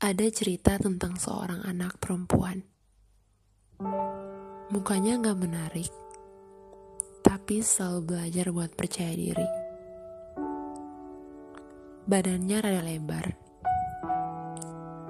[0.00, 2.64] ada cerita tentang seorang anak perempuan.
[4.72, 5.92] Mukanya nggak menarik,
[7.20, 9.48] tapi selalu belajar buat percaya diri.
[12.08, 13.26] Badannya rada lebar,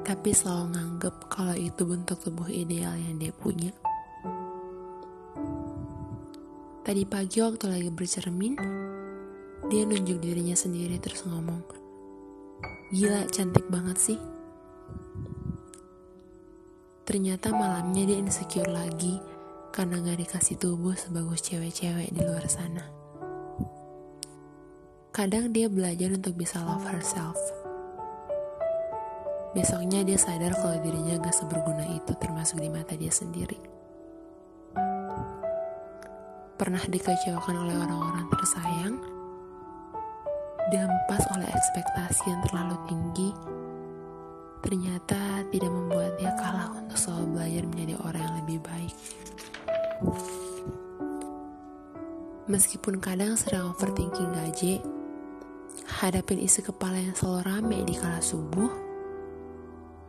[0.03, 3.71] tapi selalu nganggep kalau itu bentuk tubuh ideal yang dia punya.
[6.83, 8.59] Tadi pagi waktu lagi bercermin,
[9.71, 11.63] dia nunjuk dirinya sendiri terus ngomong,
[12.91, 14.40] Gila cantik banget sih.
[17.11, 19.19] Ternyata malamnya dia insecure lagi
[19.75, 22.87] karena gak dikasih tubuh sebagus cewek-cewek di luar sana.
[25.11, 27.35] Kadang dia belajar untuk bisa love herself.
[29.59, 33.59] Besoknya dia sadar kalau dirinya gak seberguna itu termasuk di mata dia sendiri.
[36.63, 38.95] Pernah dikecewakan oleh orang-orang tersayang,
[40.71, 43.35] dihempas oleh ekspektasi yang terlalu tinggi,
[44.61, 48.97] ternyata tidak membuat dia kalah untuk selalu belajar menjadi orang yang lebih baik.
[52.51, 54.83] Meskipun kadang sering overthinking gaje,
[56.01, 58.71] hadapin isi kepala yang selalu rame di kala subuh,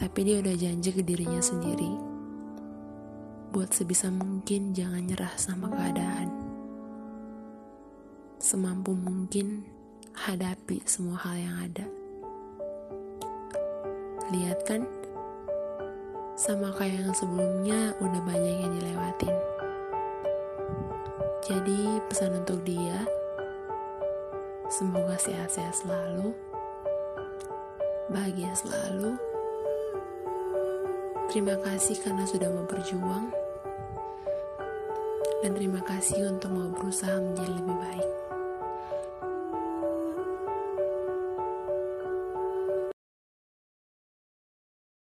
[0.02, 1.92] tapi dia udah janji ke dirinya sendiri.
[3.52, 6.31] Buat sebisa mungkin jangan nyerah sama keadaan.
[8.42, 9.61] Semampu mungkin
[10.17, 12.01] hadapi semua hal yang ada.
[14.32, 14.88] Lihat kan,
[16.40, 19.36] sama kayak yang sebelumnya udah banyak yang dilewatin.
[21.44, 23.04] Jadi pesan untuk dia,
[24.72, 26.32] semoga sehat-sehat selalu,
[28.08, 29.20] bahagia selalu.
[31.28, 33.36] Terima kasih karena sudah mau berjuang,
[35.44, 38.31] dan terima kasih untuk mau berusaha menjadi lebih baik.